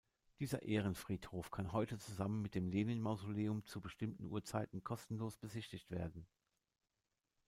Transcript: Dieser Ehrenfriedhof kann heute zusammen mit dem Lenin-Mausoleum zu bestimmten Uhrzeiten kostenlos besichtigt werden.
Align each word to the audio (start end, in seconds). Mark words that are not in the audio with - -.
Dieser 0.39 0.63
Ehrenfriedhof 0.63 1.51
kann 1.51 1.73
heute 1.73 1.99
zusammen 1.99 2.41
mit 2.41 2.55
dem 2.55 2.67
Lenin-Mausoleum 2.71 3.63
zu 3.67 3.81
bestimmten 3.81 4.25
Uhrzeiten 4.31 4.83
kostenlos 4.83 5.37
besichtigt 5.37 5.91
werden. 5.91 6.25